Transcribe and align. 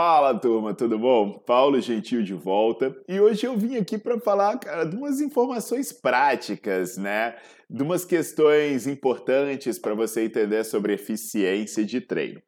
Fala 0.00 0.32
turma, 0.38 0.72
tudo 0.72 0.96
bom? 0.96 1.40
Paulo 1.40 1.80
Gentil 1.80 2.22
de 2.22 2.32
volta 2.32 2.96
e 3.08 3.18
hoje 3.18 3.44
eu 3.44 3.56
vim 3.56 3.74
aqui 3.74 3.98
para 3.98 4.16
falar, 4.20 4.56
cara, 4.56 4.84
de 4.84 4.94
umas 4.94 5.20
informações 5.20 5.92
práticas, 5.92 6.96
né? 6.96 7.34
De 7.68 7.82
umas 7.82 8.04
questões 8.04 8.86
importantes 8.86 9.76
para 9.76 9.96
você 9.96 10.22
entender 10.22 10.62
sobre 10.62 10.92
eficiência 10.92 11.84
de 11.84 12.00
treino. 12.00 12.40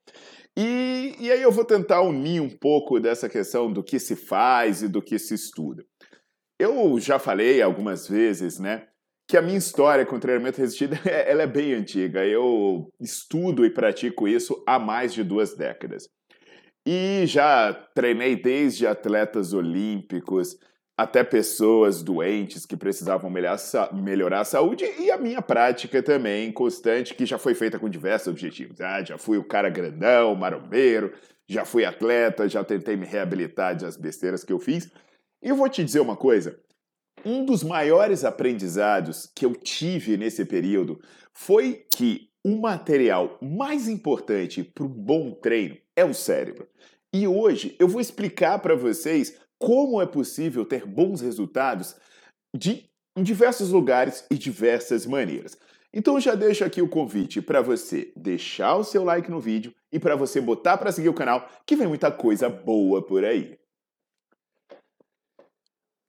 E, 0.56 1.17
e 1.19 1.33
aí 1.33 1.43
eu 1.43 1.51
vou 1.51 1.65
tentar 1.65 2.03
unir 2.03 2.41
um 2.41 2.48
pouco 2.48 3.01
dessa 3.01 3.28
questão 3.28 3.73
do 3.73 3.83
que 3.83 3.98
se 3.98 4.15
faz 4.15 4.84
e 4.84 4.89
do 4.89 5.03
que 5.03 5.19
se 5.19 5.34
estuda. 5.34 5.84
Eu 6.56 7.01
já 7.01 7.19
falei 7.19 7.61
algumas 7.61 8.06
vezes, 8.06 8.61
né, 8.61 8.87
que 9.28 9.37
a 9.37 9.43
minha 9.43 9.59
história 9.59 10.06
com 10.06 10.21
treinamento 10.21 10.61
resistido 10.61 10.97
ela 11.05 11.43
é 11.43 11.48
bem 11.48 11.75
antiga. 11.75 12.25
Eu 12.25 12.89
estudo 13.01 13.67
e 13.67 13.71
pratico 13.71 14.28
isso 14.28 14.62
há 14.69 14.78
mais 14.78 15.12
de 15.12 15.25
duas 15.25 15.56
décadas. 15.56 16.05
E 16.86 17.25
já 17.27 17.73
treinei 17.95 18.36
desde 18.36 18.86
atletas 18.86 19.53
olímpicos 19.53 20.56
até 20.97 21.25
pessoas 21.25 22.03
doentes 22.03 22.67
que 22.67 22.77
precisavam 22.77 23.31
melhorar 23.31 24.41
a 24.41 24.45
saúde 24.45 24.84
e 24.98 25.11
a 25.11 25.17
minha 25.17 25.41
prática 25.41 26.03
também 26.03 26.53
constante, 26.53 27.14
que 27.14 27.25
já 27.25 27.39
foi 27.39 27.55
feita 27.55 27.78
com 27.78 27.89
diversos 27.89 28.28
objetivos. 28.28 28.81
Ah, 28.83 29.03
já 29.03 29.17
fui 29.17 29.39
o 29.39 29.45
cara 29.45 29.70
grandão, 29.70 30.34
marombeiro, 30.34 31.12
já 31.48 31.64
fui 31.64 31.87
atleta, 31.87 32.48
já 32.48 32.62
tentei 32.62 32.97
me 32.97 33.06
reabilitar 33.06 33.77
das 33.77 33.97
besteiras 33.97 34.44
que 34.44 34.53
eu 34.53 34.59
fiz. 34.59 34.91
E 35.42 35.48
eu 35.48 35.56
vou 35.56 35.70
te 35.70 35.83
dizer 35.83 36.00
uma 36.00 36.17
coisa: 36.17 36.61
um 37.25 37.47
dos 37.47 37.62
maiores 37.62 38.22
aprendizados 38.22 39.31
que 39.34 39.47
eu 39.47 39.55
tive 39.55 40.17
nesse 40.17 40.44
período 40.44 41.00
foi 41.33 41.87
que 41.91 42.28
o 42.44 42.61
material 42.61 43.39
mais 43.41 43.89
importante 43.89 44.62
para 44.62 44.84
um 44.84 44.89
bom 44.89 45.33
treino 45.33 45.77
é 46.01 46.05
o 46.05 46.15
cérebro. 46.15 46.67
E 47.12 47.27
hoje 47.27 47.77
eu 47.79 47.87
vou 47.87 48.01
explicar 48.01 48.59
para 48.59 48.75
vocês 48.75 49.37
como 49.59 50.00
é 50.00 50.06
possível 50.06 50.65
ter 50.65 50.87
bons 50.87 51.21
resultados 51.21 51.94
de, 52.56 52.88
em 53.16 53.22
diversos 53.22 53.71
lugares 53.71 54.25
e 54.31 54.37
diversas 54.37 55.05
maneiras. 55.06 55.56
Então 55.93 56.21
já 56.21 56.34
deixo 56.34 56.65
aqui 56.65 56.81
o 56.81 56.89
convite 56.89 57.43
para 57.43 57.60
você 57.60 58.12
deixar 58.16 58.77
o 58.77 58.84
seu 58.84 59.05
like 59.05 59.31
no 59.31 59.41
vídeo 59.41 59.75
e 59.93 59.99
para 59.99 60.16
você 60.16 60.41
botar 60.41 60.78
para 60.78 60.93
seguir 60.93 61.09
o 61.09 61.15
canal, 61.15 61.49
que 61.66 61.77
vem 61.77 61.89
muita 61.89 62.10
coisa 62.10 62.49
boa 62.49 63.03
por 63.03 63.25
aí. 63.25 63.59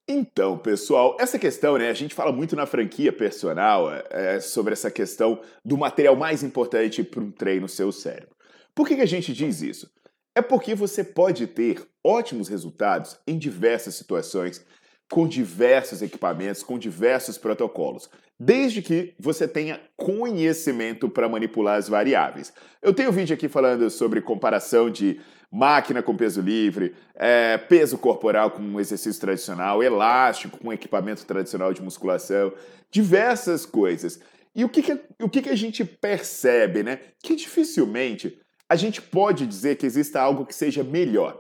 Então, 0.07 0.57
pessoal, 0.57 1.15
essa 1.19 1.39
questão, 1.39 1.77
né? 1.77 1.89
A 1.89 1.93
gente 1.93 2.13
fala 2.13 2.31
muito 2.31 2.55
na 2.55 2.65
franquia 2.65 3.13
personal 3.13 3.89
é, 4.09 4.39
sobre 4.39 4.73
essa 4.73 4.91
questão 4.91 5.41
do 5.63 5.77
material 5.77 6.15
mais 6.15 6.43
importante 6.43 7.01
para 7.03 7.21
um 7.21 7.31
treino 7.31 7.67
seu 7.67 7.91
cérebro. 7.91 8.35
Por 8.73 8.87
que, 8.87 8.95
que 8.95 9.01
a 9.01 9.07
gente 9.07 9.33
diz 9.33 9.61
isso? 9.61 9.91
É 10.35 10.41
porque 10.41 10.73
você 10.73 11.03
pode 11.03 11.45
ter 11.47 11.85
ótimos 12.03 12.47
resultados 12.47 13.19
em 13.27 13.37
diversas 13.37 13.95
situações, 13.95 14.65
com 15.11 15.27
diversos 15.27 16.01
equipamentos, 16.01 16.63
com 16.63 16.79
diversos 16.79 17.37
protocolos, 17.37 18.09
desde 18.39 18.81
que 18.81 19.13
você 19.19 19.45
tenha 19.45 19.79
conhecimento 19.97 21.09
para 21.09 21.27
manipular 21.27 21.77
as 21.77 21.89
variáveis. 21.89 22.53
Eu 22.81 22.93
tenho 22.93 23.09
um 23.09 23.13
vídeo 23.13 23.33
aqui 23.33 23.49
falando 23.49 23.89
sobre 23.89 24.21
comparação 24.21 24.89
de 24.89 25.19
máquina 25.51 26.01
com 26.01 26.15
peso 26.15 26.39
livre, 26.39 26.95
é, 27.13 27.57
peso 27.57 27.97
corporal 27.97 28.51
com 28.51 28.79
exercício 28.79 29.19
tradicional, 29.19 29.83
elástico 29.83 30.57
com 30.57 30.71
equipamento 30.71 31.25
tradicional 31.25 31.73
de 31.73 31.81
musculação, 31.81 32.53
diversas 32.89 33.65
coisas. 33.65 34.21
E 34.55 34.63
o 34.63 34.69
que, 34.69 34.81
que, 34.81 34.99
o 35.21 35.29
que, 35.29 35.41
que 35.41 35.49
a 35.49 35.55
gente 35.55 35.83
percebe, 35.83 36.83
né? 36.83 36.99
Que 37.21 37.35
dificilmente 37.35 38.40
a 38.71 38.75
gente 38.77 39.01
pode 39.01 39.45
dizer 39.45 39.75
que 39.75 39.85
exista 39.85 40.21
algo 40.21 40.45
que 40.45 40.55
seja 40.55 40.81
melhor. 40.81 41.37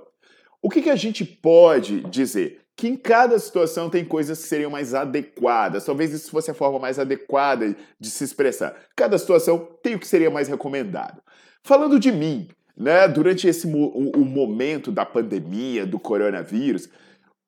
O 0.61 0.69
que, 0.69 0.81
que 0.81 0.89
a 0.89 0.97
gente 0.97 1.23
pode 1.23 2.01
dizer? 2.09 2.59
Que 2.75 2.89
em 2.89 2.97
cada 2.97 3.39
situação 3.39 3.89
tem 3.89 4.03
coisas 4.03 4.41
que 4.41 4.49
seriam 4.49 4.69
mais 4.69 4.93
adequadas. 4.93 5.85
Talvez 5.85 6.11
isso 6.11 6.29
fosse 6.29 6.51
a 6.51 6.53
forma 6.53 6.77
mais 6.77 6.99
adequada 6.99 7.73
de 7.97 8.09
se 8.09 8.25
expressar. 8.25 8.75
Cada 8.97 9.17
situação 9.17 9.65
tem 9.81 9.95
o 9.95 9.99
que 9.99 10.09
seria 10.09 10.29
mais 10.29 10.49
recomendado. 10.49 11.21
Falando 11.63 11.97
de 11.97 12.11
mim, 12.11 12.49
né, 12.75 13.07
durante 13.07 13.47
esse 13.47 13.65
o, 13.65 14.11
o 14.11 14.25
momento 14.25 14.91
da 14.91 15.05
pandemia, 15.05 15.85
do 15.85 15.97
coronavírus, 15.97 16.89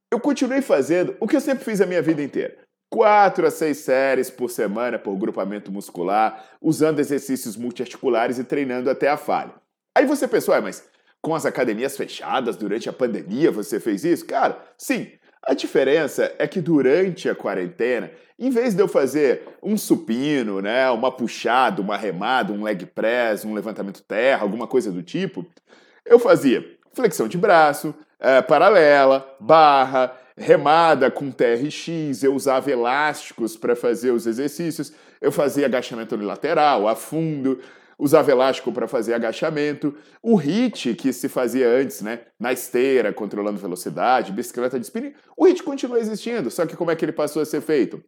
eu 0.10 0.18
continuei 0.18 0.62
fazendo 0.62 1.14
o 1.20 1.28
que 1.28 1.36
eu 1.36 1.42
sempre 1.42 1.66
fiz 1.66 1.82
a 1.82 1.86
minha 1.86 2.02
vida 2.02 2.24
inteira. 2.24 2.58
Quatro 2.90 3.46
a 3.46 3.52
seis 3.52 3.80
séries 3.80 4.30
por 4.30 4.50
semana 4.50 4.98
por 4.98 5.18
grupamento 5.18 5.74
muscular, 5.74 6.42
usando 6.62 7.02
exercícios 7.02 7.58
multiarticulares 7.58 8.40
e 8.40 8.46
treinando 8.46 8.90
até 8.90 9.10
a 9.10 9.18
falha. 9.18 9.62
Aí 9.96 10.06
você 10.06 10.28
pensou, 10.28 10.60
mas 10.62 10.84
com 11.22 11.34
as 11.34 11.46
academias 11.46 11.96
fechadas 11.96 12.58
durante 12.58 12.90
a 12.90 12.94
pandemia 12.94 13.52
você 13.52 13.80
fez 13.80 14.04
isso? 14.04 14.26
Cara, 14.26 14.58
sim. 14.78 15.12
A 15.46 15.54
diferença 15.54 16.34
é 16.40 16.48
que 16.48 16.62
durante 16.62 17.28
a 17.28 17.36
quarentena, 17.36 18.10
em 18.40 18.50
vez 18.50 18.74
de 18.74 18.82
eu 18.82 18.88
fazer 18.88 19.44
um 19.62 19.78
supino, 19.78 20.62
né, 20.62 20.90
uma 20.90 21.12
puxada, 21.12 21.82
uma 21.82 21.98
remada, 21.98 22.54
um 22.54 22.64
leg 22.64 22.86
press, 22.86 23.44
um 23.44 23.54
levantamento 23.54 24.02
terra, 24.04 24.42
alguma 24.42 24.68
coisa 24.68 24.90
do 24.90 25.04
tipo, 25.04 25.46
eu 26.06 26.18
fazia 26.18 26.66
flexão 26.94 27.28
de 27.28 27.38
braço, 27.38 27.94
é, 28.20 28.42
paralela, 28.42 29.36
barra, 29.38 30.16
remada 30.38 31.12
com 31.12 31.30
TRX, 31.30 32.24
eu 32.24 32.34
usava 32.34 32.72
elásticos 32.72 33.58
para 33.58 33.76
fazer 33.76 34.12
os 34.12 34.26
exercícios, 34.26 34.94
eu 35.22 35.32
fazia 35.32 35.66
agachamento 35.66 36.16
unilateral, 36.16 36.88
a 36.88 36.96
fundo, 36.96 37.60
usava 37.98 38.32
elástico 38.32 38.72
para 38.72 38.88
fazer 38.88 39.14
agachamento, 39.14 39.96
o 40.22 40.36
HIIT 40.36 40.96
que 40.96 41.14
se 41.14 41.30
fazia 41.30 41.68
antes, 41.68 42.02
né, 42.02 42.22
na 42.40 42.52
esteira, 42.52 43.14
controlando 43.14 43.60
velocidade, 43.60 44.32
bicicleta 44.32 44.80
de 44.80 44.86
spinning, 44.86 45.14
o 45.38 45.48
HIIT 45.48 45.64
continua 45.64 46.00
existindo, 46.00 46.50
só 46.50 46.66
que 46.66 46.76
como 46.76 46.92
é 46.92 46.96
que 46.96 47.06
ele 47.06 47.12
passou 47.12 47.42
a 47.42 47.46
ser 47.46 47.62
feito? 47.62 48.04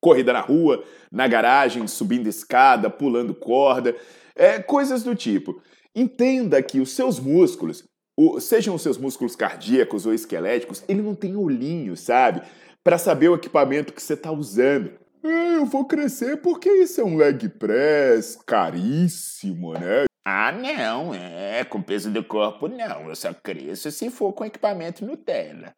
Corrida 0.00 0.32
na 0.32 0.40
rua, 0.40 0.84
na 1.10 1.26
garagem, 1.26 1.86
subindo 1.86 2.28
escada, 2.28 2.90
pulando 2.90 3.34
corda, 3.34 3.96
é, 4.34 4.60
coisas 4.60 5.02
do 5.02 5.14
tipo. 5.14 5.62
Entenda 5.94 6.62
que 6.62 6.80
os 6.80 6.90
seus 6.90 7.20
músculos, 7.20 7.84
o, 8.16 8.40
sejam 8.40 8.74
os 8.74 8.82
seus 8.82 8.98
músculos 8.98 9.36
cardíacos 9.36 10.06
ou 10.06 10.12
esqueléticos, 10.12 10.84
ele 10.88 11.00
não 11.00 11.14
tem 11.14 11.36
olhinho, 11.36 11.96
sabe? 11.96 12.42
Para 12.82 12.98
saber 12.98 13.28
o 13.28 13.34
equipamento 13.34 13.92
que 13.92 14.02
você 14.02 14.14
está 14.14 14.30
usando. 14.30 14.92
Eu 15.26 15.64
vou 15.64 15.86
crescer 15.86 16.36
porque 16.42 16.68
isso 16.68 17.00
é 17.00 17.04
um 17.04 17.16
leg 17.16 17.48
press 17.48 18.36
caríssimo, 18.46 19.72
né? 19.72 20.04
Ah, 20.22 20.52
não, 20.52 21.14
é, 21.14 21.64
com 21.64 21.80
peso 21.80 22.10
do 22.10 22.22
corpo 22.22 22.68
não. 22.68 23.08
Eu 23.08 23.16
só 23.16 23.32
cresço 23.32 23.90
se 23.90 24.10
for 24.10 24.34
com 24.34 24.44
equipamento 24.44 25.02
Nutella. 25.02 25.74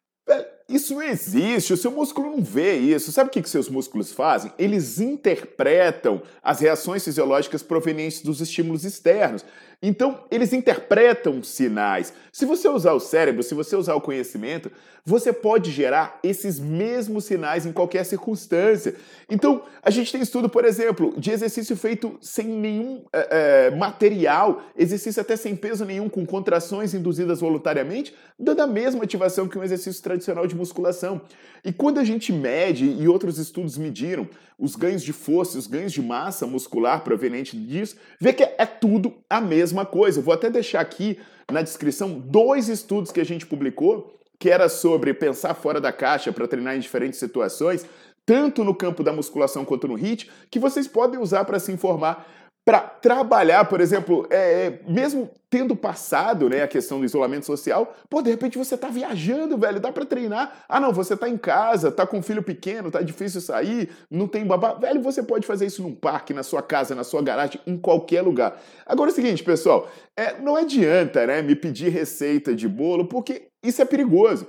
Isso 0.69 1.01
existe, 1.01 1.71
o 1.71 1.77
seu 1.77 1.89
músculo 1.91 2.29
não 2.29 2.43
vê 2.43 2.77
isso. 2.77 3.09
Sabe 3.13 3.29
o 3.29 3.31
que, 3.31 3.41
que 3.41 3.49
seus 3.49 3.69
músculos 3.69 4.11
fazem? 4.11 4.51
Eles 4.59 4.99
interpretam 4.99 6.21
as 6.43 6.59
reações 6.59 7.05
fisiológicas 7.05 7.63
provenientes 7.63 8.21
dos 8.21 8.41
estímulos 8.41 8.83
externos. 8.83 9.45
Então, 9.81 10.23
eles 10.31 10.53
interpretam 10.53 11.43
sinais. 11.43 12.11
Se 12.31 12.45
você 12.45 12.67
usar 12.67 12.93
o 12.93 12.99
cérebro, 12.99 13.43
se 13.43 13.53
você 13.53 13.75
usar 13.75 13.93
o 13.93 14.01
conhecimento, 14.01 14.71
você 15.05 15.31
pode 15.31 15.71
gerar 15.71 16.19
esses 16.21 16.59
mesmos 16.59 17.25
sinais 17.25 17.65
em 17.65 17.71
qualquer 17.71 18.03
circunstância. 18.03 18.95
Então, 19.29 19.61
a 19.81 19.89
gente 19.91 20.11
tem 20.11 20.19
estudo, 20.19 20.49
por 20.49 20.65
exemplo, 20.65 21.13
de 21.15 21.31
exercício 21.31 21.77
feito 21.77 22.17
sem 22.19 22.45
nenhum 22.45 23.05
é, 23.13 23.69
material, 23.69 24.63
exercício 24.75 25.21
até 25.21 25.37
sem 25.37 25.55
peso 25.55 25.85
nenhum, 25.85 26.09
com 26.09 26.25
contrações 26.25 26.95
induzidas 26.95 27.39
voluntariamente, 27.39 28.13
dando 28.37 28.61
a 28.61 28.67
mesma 28.67 29.03
ativação 29.03 29.47
que 29.47 29.57
um 29.57 29.63
exercício 29.63 30.01
tradicional 30.01 30.47
de 30.47 30.56
musculação. 30.57 31.21
E 31.63 31.71
quando 31.71 31.99
a 31.99 32.03
gente 32.03 32.33
mede, 32.33 32.85
e 32.85 33.07
outros 33.07 33.37
estudos 33.37 33.77
mediram, 33.77 34.27
os 34.59 34.75
ganhos 34.75 35.03
de 35.03 35.13
força, 35.13 35.57
os 35.57 35.67
ganhos 35.67 35.93
de 35.93 36.01
massa 36.01 36.45
muscular 36.45 37.03
proveniente 37.03 37.55
disso, 37.57 37.95
vê 38.19 38.33
que 38.33 38.43
é 38.43 38.65
tudo 38.65 39.13
a 39.29 39.39
mesma 39.39 39.85
coisa. 39.85 40.21
vou 40.21 40.33
até 40.33 40.49
deixar 40.49 40.81
aqui 40.81 41.19
na 41.51 41.61
descrição 41.61 42.19
dois 42.19 42.67
estudos 42.67 43.11
que 43.11 43.21
a 43.21 43.25
gente 43.25 43.45
publicou, 43.45 44.19
que 44.39 44.49
era 44.49 44.67
sobre 44.69 45.13
pensar 45.13 45.53
fora 45.53 45.79
da 45.79 45.91
caixa 45.91 46.31
para 46.31 46.47
treinar 46.47 46.75
em 46.75 46.79
diferentes 46.79 47.19
situações, 47.19 47.85
tanto 48.25 48.63
no 48.63 48.75
campo 48.75 49.03
da 49.03 49.13
musculação 49.13 49.63
quanto 49.63 49.87
no 49.87 49.95
HIIT, 49.95 50.29
que 50.51 50.59
vocês 50.59 50.87
podem 50.87 51.19
usar 51.19 51.45
para 51.45 51.59
se 51.59 51.71
informar 51.71 52.27
para 52.67 52.81
trabalhar, 52.81 53.63
por 53.63 53.79
exemplo, 53.79 54.27
é, 54.29 54.65
é, 54.65 54.79
mesmo 54.85 55.31
tendo 55.49 55.73
passado 55.73 56.49
né, 56.49 56.63
a 56.63 56.67
questão 56.67 56.99
do 56.99 57.05
isolamento 57.05 57.45
social, 57.45 57.95
pô, 58.09 58.21
de 58.21 58.29
repente 58.29 58.57
você 58.57 58.77
tá 58.77 58.89
viajando, 58.89 59.57
velho, 59.57 59.79
dá 59.79 59.89
para 59.89 60.05
treinar. 60.05 60.65
Ah, 60.67 60.77
não, 60.77 60.91
você 60.91 61.15
tá 61.15 61.29
em 61.29 61.37
casa, 61.37 61.89
tá 61.89 62.05
com 62.05 62.17
um 62.17 62.21
filho 62.21 62.43
pequeno, 62.43 62.91
tá 62.91 63.01
difícil 63.01 63.39
sair, 63.39 63.89
não 64.11 64.27
tem 64.27 64.45
babá. 64.45 64.73
Velho, 64.73 65.01
você 65.01 65.23
pode 65.23 65.47
fazer 65.47 65.65
isso 65.65 65.81
num 65.81 65.95
parque, 65.95 66.33
na 66.33 66.43
sua 66.43 66.61
casa, 66.61 66.93
na 66.93 67.05
sua 67.05 67.21
garagem, 67.21 67.61
em 67.65 67.77
qualquer 67.77 68.21
lugar. 68.21 68.61
Agora 68.85 69.11
é 69.11 69.13
o 69.13 69.15
seguinte, 69.15 69.45
pessoal, 69.45 69.89
é, 70.17 70.37
não 70.41 70.57
adianta 70.57 71.25
né, 71.25 71.41
me 71.41 71.55
pedir 71.55 71.87
receita 71.87 72.53
de 72.53 72.67
bolo, 72.67 73.07
porque 73.07 73.47
isso 73.63 73.81
é 73.81 73.85
perigoso. 73.85 74.45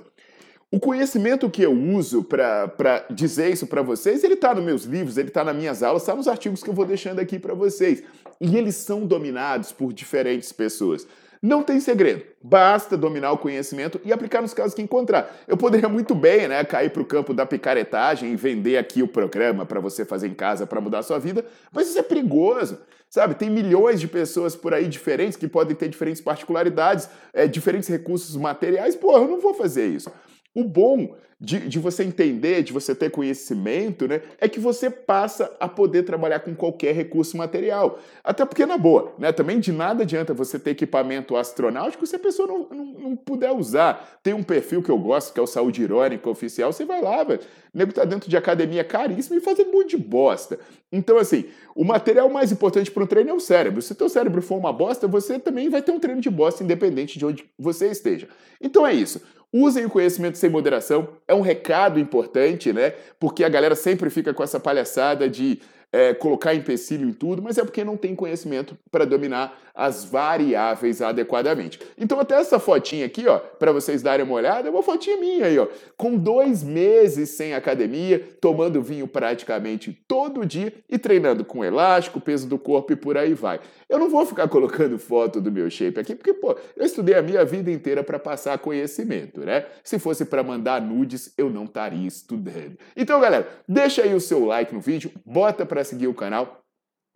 O 0.71 0.79
conhecimento 0.79 1.49
que 1.49 1.63
eu 1.63 1.73
uso 1.73 2.23
para 2.23 3.03
dizer 3.09 3.51
isso 3.51 3.65
para 3.65 3.81
vocês, 3.81 4.23
ele 4.23 4.35
está 4.35 4.53
nos 4.53 4.63
meus 4.63 4.83
livros, 4.83 5.17
ele 5.17 5.29
está 5.29 5.43
nas 5.43 5.55
minhas 5.55 5.81
aulas, 5.81 6.03
está 6.03 6.13
nos 6.13 6.27
artigos 6.27 6.61
que 6.61 6.69
eu 6.69 6.75
vou 6.75 6.85
deixando 6.85 7.17
aqui 7.17 7.39
para 7.39 7.55
vocês. 7.55 8.03
E 8.39 8.55
eles 8.55 8.75
são 8.75 9.03
dominados 9.03 9.71
por 9.71 9.91
diferentes 9.91 10.51
pessoas. 10.51 11.07
Não 11.41 11.63
tem 11.63 11.79
segredo, 11.79 12.23
basta 12.43 12.95
dominar 12.95 13.31
o 13.31 13.37
conhecimento 13.37 13.99
e 14.05 14.13
aplicar 14.13 14.43
nos 14.43 14.53
casos 14.53 14.75
que 14.75 14.81
encontrar. 14.81 15.35
Eu 15.47 15.57
poderia 15.57 15.89
muito 15.89 16.13
bem 16.13 16.47
né, 16.47 16.63
cair 16.63 16.91
para 16.91 17.01
o 17.01 17.05
campo 17.05 17.33
da 17.33 17.47
picaretagem 17.47 18.31
e 18.31 18.35
vender 18.35 18.77
aqui 18.77 19.01
o 19.01 19.07
programa 19.07 19.65
para 19.65 19.79
você 19.79 20.05
fazer 20.05 20.27
em 20.27 20.35
casa 20.35 20.67
para 20.67 20.79
mudar 20.79 20.99
a 20.99 21.03
sua 21.03 21.17
vida, 21.17 21.43
mas 21.71 21.87
isso 21.89 21.97
é 21.97 22.03
perigoso. 22.03 22.77
Sabe, 23.09 23.33
tem 23.33 23.49
milhões 23.49 23.99
de 23.99 24.07
pessoas 24.07 24.55
por 24.55 24.71
aí 24.71 24.87
diferentes 24.87 25.35
que 25.35 25.47
podem 25.47 25.75
ter 25.75 25.89
diferentes 25.89 26.21
particularidades, 26.21 27.09
é, 27.33 27.47
diferentes 27.47 27.89
recursos 27.89 28.35
materiais. 28.35 28.95
Pô, 28.95 29.17
eu 29.17 29.27
não 29.27 29.39
vou 29.39 29.55
fazer 29.55 29.87
isso. 29.87 30.11
O 30.53 30.63
bom 30.63 31.15
de, 31.41 31.69
de, 31.69 31.79
você 31.79 32.03
entender, 32.03 32.63
de 32.63 32.73
você 32.73 32.93
ter 32.93 33.09
conhecimento, 33.09 34.07
né, 34.07 34.21
é 34.39 34.49
que 34.49 34.59
você 34.59 34.89
passa 34.89 35.55
a 35.57 35.69
poder 35.69 36.03
trabalhar 36.03 36.41
com 36.41 36.53
qualquer 36.53 36.93
recurso 36.93 37.37
material. 37.37 37.97
Até 38.21 38.43
porque, 38.45 38.65
na 38.65 38.77
boa, 38.77 39.13
né, 39.17 39.31
também 39.31 39.59
de 39.59 39.71
nada 39.71 40.03
adianta 40.03 40.33
você 40.33 40.59
ter 40.59 40.71
equipamento 40.71 41.37
astronáutico 41.37 42.05
se 42.05 42.17
a 42.17 42.19
pessoa 42.19 42.47
não, 42.47 42.67
não, 42.69 42.85
não 42.85 43.15
puder 43.15 43.51
usar. 43.53 44.19
Tem 44.21 44.33
um 44.33 44.43
perfil 44.43 44.83
que 44.83 44.91
eu 44.91 44.97
gosto, 44.97 45.33
que 45.33 45.39
é 45.39 45.43
o 45.43 45.47
Saúde 45.47 45.81
Irônica 45.81 46.29
Oficial, 46.29 46.73
você 46.73 46.83
vai 46.83 47.01
lá, 47.01 47.23
velho. 47.23 47.39
O 47.73 47.77
nego 47.77 47.93
tá 47.93 48.03
dentro 48.03 48.29
de 48.29 48.35
academia 48.35 48.83
caríssima 48.83 49.37
e 49.37 49.41
fazendo 49.41 49.69
um 49.69 49.73
monte 49.73 49.95
de 49.95 49.97
bosta. 49.97 50.59
Então, 50.91 51.17
assim, 51.17 51.45
o 51.73 51.85
material 51.85 52.27
mais 52.29 52.51
importante 52.51 52.91
para 52.91 53.03
um 53.03 53.07
treino 53.07 53.29
é 53.29 53.33
o 53.33 53.39
cérebro. 53.39 53.81
Se 53.81 53.93
o 53.93 53.95
teu 53.95 54.09
cérebro 54.09 54.41
for 54.41 54.57
uma 54.57 54.73
bosta, 54.73 55.07
você 55.07 55.39
também 55.39 55.69
vai 55.69 55.81
ter 55.81 55.91
um 55.91 55.99
treino 55.99 56.19
de 56.19 56.29
bosta, 56.29 56.63
independente 56.63 57.17
de 57.17 57.25
onde 57.25 57.45
você 57.57 57.87
esteja. 57.87 58.27
Então 58.59 58.85
é 58.85 58.93
isso. 58.93 59.21
Usem 59.51 59.85
o 59.85 59.89
conhecimento 59.89 60.37
sem 60.37 60.49
moderação, 60.49 61.09
é 61.27 61.33
um 61.33 61.41
recado 61.41 61.99
importante, 61.99 62.71
né? 62.71 62.91
Porque 63.19 63.43
a 63.43 63.49
galera 63.49 63.75
sempre 63.75 64.09
fica 64.11 64.31
com 64.33 64.43
essa 64.43 64.59
palhaçada 64.59 65.27
de 65.27 65.59
é, 65.91 66.13
colocar 66.13 66.53
empecilho 66.53 67.07
em 67.07 67.13
tudo, 67.13 67.41
mas 67.41 67.57
é 67.57 67.63
porque 67.63 67.83
não 67.83 67.97
tem 67.97 68.15
conhecimento 68.15 68.77
para 68.91 69.05
dominar 69.05 69.59
as 69.73 70.03
variáveis 70.03 71.01
adequadamente. 71.01 71.79
Então 71.97 72.19
até 72.19 72.35
essa 72.35 72.59
fotinha 72.59 73.05
aqui, 73.05 73.27
ó, 73.27 73.37
para 73.37 73.71
vocês 73.71 74.01
darem 74.01 74.25
uma 74.25 74.35
olhada, 74.35 74.67
é 74.67 74.71
uma 74.71 74.83
fotinha 74.83 75.17
minha 75.17 75.45
aí, 75.45 75.57
ó, 75.57 75.67
com 75.95 76.17
dois 76.17 76.63
meses 76.63 77.29
sem 77.29 77.53
academia, 77.53 78.19
tomando 78.41 78.81
vinho 78.81 79.07
praticamente 79.07 79.97
todo 80.07 80.45
dia 80.45 80.73
e 80.89 80.97
treinando 80.97 81.45
com 81.45 81.63
elástico, 81.63 82.19
peso 82.19 82.47
do 82.47 82.59
corpo 82.59 82.93
e 82.93 82.95
por 82.95 83.17
aí 83.17 83.33
vai. 83.33 83.59
Eu 83.87 83.97
não 83.97 84.09
vou 84.09 84.25
ficar 84.25 84.47
colocando 84.47 84.99
foto 84.99 85.41
do 85.41 85.51
meu 85.51 85.69
shape 85.69 85.99
aqui, 85.99 86.13
porque, 86.13 86.33
pô, 86.33 86.55
eu 86.75 86.85
estudei 86.85 87.15
a 87.15 87.21
minha 87.21 87.43
vida 87.43 87.71
inteira 87.71 88.03
para 88.03 88.19
passar 88.19 88.57
conhecimento, 88.59 89.39
né? 89.39 89.65
Se 89.83 89.97
fosse 89.97 90.25
para 90.25 90.43
mandar 90.43 90.79
nudes, 90.79 91.33
eu 91.37 91.49
não 91.49 91.63
estaria 91.63 92.07
estudando. 92.07 92.77
Então, 92.95 93.19
galera, 93.19 93.47
deixa 93.67 94.03
aí 94.03 94.13
o 94.13 94.19
seu 94.19 94.45
like 94.45 94.73
no 94.73 94.79
vídeo, 94.79 95.11
bota 95.25 95.65
para 95.79 95.85
seguir 95.85 96.07
o 96.07 96.13
canal 96.13 96.59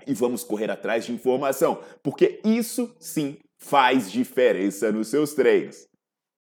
e 0.08 0.14
vamos 0.14 0.42
correr 0.42 0.72
atrás 0.72 1.06
de 1.06 1.12
informação, 1.12 1.84
porque 2.02 2.40
isso 2.46 2.96
sim 2.98 3.38
faz 3.58 4.10
diferença 4.10 4.90
nos 4.90 5.10
seus 5.10 5.34
treinos. 5.34 5.86